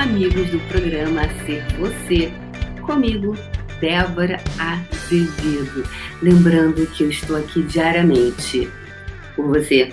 [0.00, 2.32] amigos do programa Ser Você.
[2.86, 3.36] Comigo,
[3.82, 5.86] Débora Azevedo.
[6.22, 8.66] Lembrando que eu estou aqui diariamente
[9.36, 9.92] por você,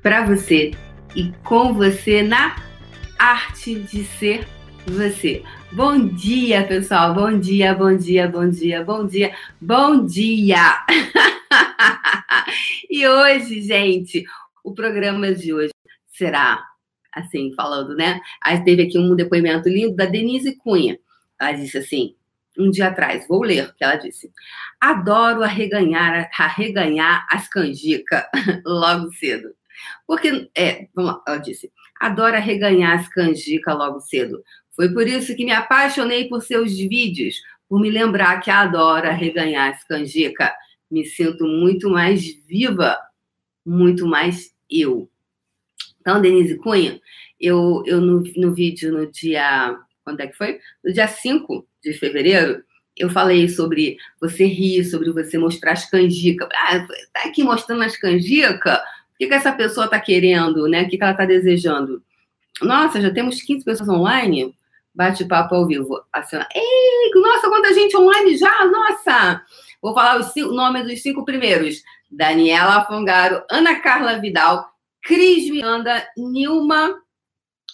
[0.00, 0.70] para você
[1.16, 2.54] e com você na
[3.18, 4.46] arte de ser
[4.86, 5.42] você.
[5.72, 7.12] Bom dia, pessoal.
[7.12, 10.78] Bom dia, bom dia, bom dia, bom dia, bom dia.
[12.88, 14.24] e hoje, gente,
[14.62, 15.72] o programa de hoje
[16.06, 16.73] será
[17.14, 18.20] assim, falando, né?
[18.42, 20.98] Aí teve aqui um depoimento lindo da Denise Cunha.
[21.40, 22.14] Ela disse assim,
[22.58, 24.30] um dia atrás, vou ler o que ela disse.
[24.80, 28.24] Adoro arreganhar, arreganhar as canjicas
[28.64, 29.54] logo cedo.
[30.06, 34.42] Porque, é, vamos lá, ela disse, adoro arreganhar as canjicas logo cedo.
[34.74, 37.36] Foi por isso que me apaixonei por seus vídeos,
[37.68, 40.50] por me lembrar que adoro arreganhar as canjicas.
[40.90, 42.96] Me sinto muito mais viva,
[43.64, 45.08] muito mais eu.
[46.04, 47.00] Então, Denise Cunha,
[47.40, 49.74] eu, eu no, no vídeo no dia.
[50.04, 50.60] Quando é que foi?
[50.84, 52.62] No dia 5 de fevereiro,
[52.94, 56.46] eu falei sobre você rir, sobre você mostrar as canjicas.
[56.54, 58.76] Ah, tá aqui mostrando as canjicas?
[58.76, 60.82] O que, que essa pessoa tá querendo, né?
[60.82, 62.02] O que, que ela tá desejando?
[62.60, 64.54] Nossa, já temos 15 pessoas online?
[64.94, 66.02] Bate-papo ao vivo.
[66.12, 68.66] Assim, Ei, nossa, quanta gente online já!
[68.66, 69.42] Nossa!
[69.80, 71.82] Vou falar cinco, nomes dos cinco primeiros.
[72.10, 74.73] Daniela Fongaro, Ana Carla Vidal,
[75.04, 76.98] Cris Miranda, Nilma,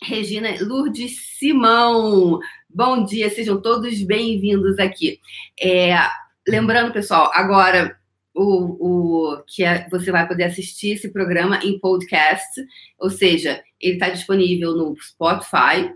[0.02, 2.40] Regina Lourdes Simão.
[2.68, 5.20] Bom dia, sejam todos bem-vindos aqui.
[5.62, 5.94] É,
[6.48, 7.96] lembrando, pessoal, agora
[8.34, 12.60] o, o que é, você vai poder assistir esse programa em podcast,
[12.98, 15.94] ou seja, ele está disponível no Spotify,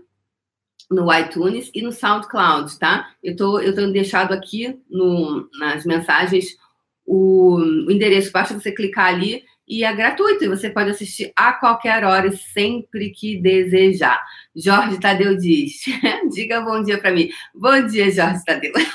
[0.89, 3.13] no iTunes e no SoundCloud, tá?
[3.21, 6.55] Eu tô, eu tenho deixado aqui no, nas mensagens
[7.05, 11.53] o, o endereço, basta você clicar ali e é gratuito, e você pode assistir a
[11.53, 14.23] qualquer hora, sempre que desejar.
[14.55, 15.83] Jorge Tadeu diz:
[16.31, 17.29] diga bom dia para mim.
[17.53, 18.73] Bom dia, Jorge Tadeu.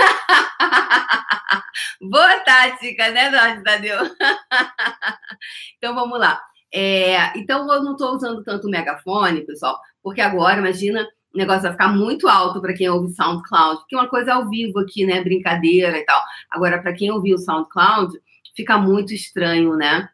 [2.01, 3.99] Boa tática, né, Jorge Tadeu?
[5.77, 6.41] então vamos lá.
[6.73, 11.05] É, então eu não estou usando tanto o megafone, pessoal, porque agora, imagina,
[11.35, 14.49] o negócio vai ficar muito alto para quem ouve SoundCloud, porque uma coisa é ao
[14.49, 15.21] vivo aqui, né?
[15.21, 16.23] Brincadeira e tal.
[16.49, 18.13] Agora, para quem ouviu o SoundCloud,
[18.55, 20.09] fica muito estranho, né?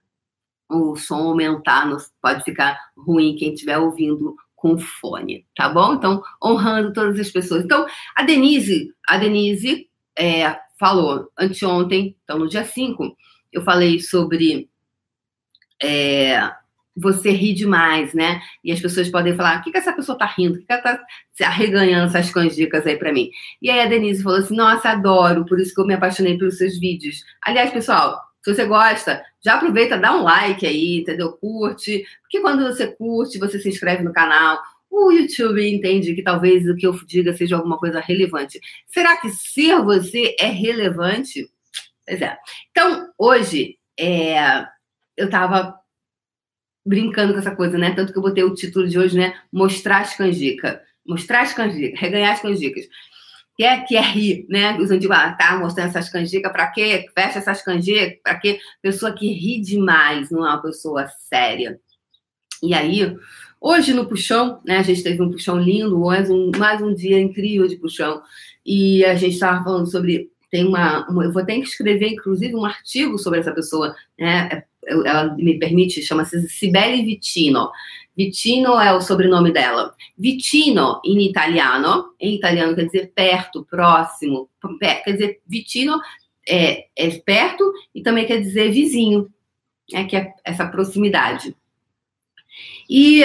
[0.69, 1.89] O som aumentar,
[2.21, 5.95] pode ficar ruim quem estiver ouvindo com fone, tá bom?
[5.95, 7.65] Então, honrando todas as pessoas.
[7.65, 9.89] Então, a Denise, a Denise
[10.19, 13.17] é, falou anteontem, então no dia 5,
[13.53, 14.69] eu falei sobre
[15.81, 16.51] é,
[16.97, 18.41] você rir demais, né?
[18.65, 20.55] E as pessoas podem falar: o que, que essa pessoa tá rindo?
[20.55, 21.01] O que, que ela tá
[21.33, 23.31] se arreganhando essas canjicas aí para mim?
[23.61, 26.57] E aí a Denise falou assim: nossa, adoro, por isso que eu me apaixonei pelos
[26.57, 27.23] seus vídeos.
[27.43, 31.33] Aliás, pessoal, se você gosta, já aproveita, dá um like aí, entendeu?
[31.33, 32.07] Curte.
[32.23, 34.63] Porque quando você curte, você se inscreve no canal.
[34.89, 38.61] O YouTube entende que talvez o que eu diga seja alguma coisa relevante.
[38.87, 41.51] Será que ser você é relevante?
[42.07, 42.39] Pois é.
[42.71, 44.65] Então, hoje, é,
[45.17, 45.75] eu estava
[46.87, 47.97] brincando com essa coisa, né?
[47.97, 49.35] Tanto que eu botei o título de hoje, né?
[49.53, 50.79] Mostrar as canjicas.
[51.05, 52.87] Mostrar as canjicas, reganhar as canjicas
[53.57, 54.77] que é, que é rir, né?
[54.79, 57.07] Os antigos, ah, tá mostrando essas canjicas, para quê?
[57.15, 58.61] Fecha essas canjicas, para quê?
[58.83, 61.81] Pessoa que ri demais, não é uma pessoa séria.
[62.63, 63.17] E aí,
[63.59, 64.79] hoje no Puxão, né?
[64.79, 68.23] A gente teve um Puxão lindo, mais um, mais um dia incrível de Puxão.
[68.65, 70.31] E a gente estava falando sobre.
[70.51, 74.49] Tem uma, uma, Eu vou ter que escrever, inclusive, um artigo sobre essa pessoa, né?
[74.53, 77.71] É, ela me permite, chama-se Sibeli Vitino.
[78.17, 79.95] Vitino é o sobrenome dela.
[80.17, 84.49] Vitino, em italiano, em italiano quer dizer perto, próximo.
[84.81, 86.01] Quer dizer, Vitino
[86.49, 89.31] é, é perto e também quer dizer vizinho,
[89.93, 91.55] é que é essa proximidade.
[92.89, 93.23] E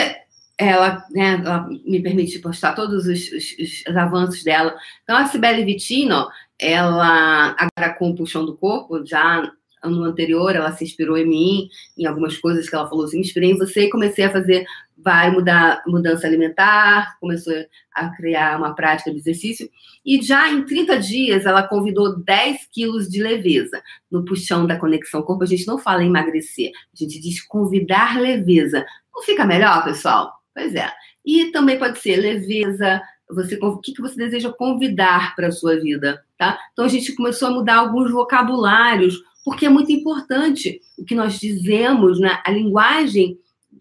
[0.57, 4.75] ela, né, ela me permite postar todos os, os, os, avanços dela.
[5.03, 6.27] Então, a Sibeli Vitino,
[6.59, 11.69] ela, agora com o Puxão do Corpo, já ano anterior, ela se inspirou em mim,
[11.97, 14.65] em algumas coisas que ela falou assim, me inspirei em você e comecei a fazer
[15.03, 17.53] vai mudar mudança alimentar, começou
[17.93, 19.69] a criar uma prática de exercício
[20.05, 23.81] e já em 30 dias ela convidou 10 quilos de leveza.
[24.09, 28.19] No puxão da conexão corpo a gente não fala em emagrecer, a gente diz convidar
[28.19, 28.85] leveza.
[29.13, 30.31] Não fica melhor, pessoal?
[30.53, 30.91] Pois é.
[31.25, 35.79] E também pode ser leveza, você, o que, que você deseja convidar para a sua
[35.79, 36.59] vida, tá?
[36.73, 41.39] Então a gente começou a mudar alguns vocabulários porque é muito importante o que nós
[41.39, 42.41] dizemos, né?
[42.45, 43.37] a linguagem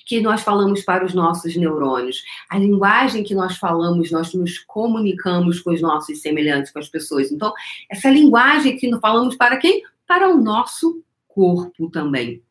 [0.06, 5.60] que nós falamos para os nossos neurônios, a linguagem que nós falamos, nós nos comunicamos
[5.60, 7.30] com os nossos semelhantes, com as pessoas.
[7.30, 7.52] Então,
[7.90, 9.82] essa linguagem que nós falamos para quem?
[10.06, 12.42] Para o nosso corpo também.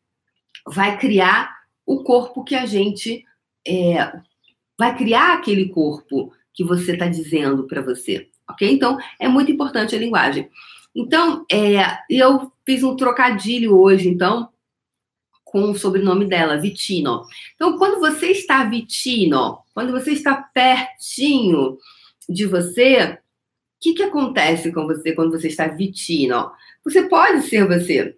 [0.66, 3.24] Vai criar o corpo que a gente
[3.66, 4.12] é,
[4.78, 8.70] vai criar aquele corpo que você está dizendo para você, ok?
[8.70, 10.48] Então, é muito importante a linguagem.
[10.94, 14.48] Então, é, eu fiz um trocadilho hoje, então,
[15.44, 17.24] com o sobrenome dela, Vitino.
[17.54, 21.76] Então, quando você está Vitino, quando você está pertinho
[22.28, 23.18] de você, o
[23.80, 26.50] que, que acontece com você quando você está Vitino?
[26.84, 28.16] Você pode ser você.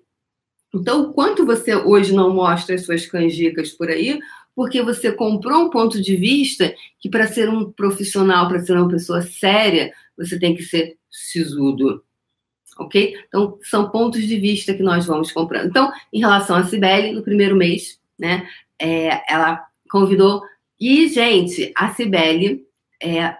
[0.74, 4.18] Então, o quanto você hoje não mostra as suas canjicas por aí,
[4.54, 8.88] porque você comprou um ponto de vista que para ser um profissional, para ser uma
[8.88, 12.02] pessoa séria, você tem que ser sisudo.
[12.78, 13.14] Ok?
[13.28, 15.68] Então, são pontos de vista que nós vamos comprando.
[15.68, 18.48] Então, em relação a Cibele, no primeiro mês, né,
[18.78, 20.42] é, ela convidou.
[20.80, 22.66] E, gente, a Cibele
[23.02, 23.36] é,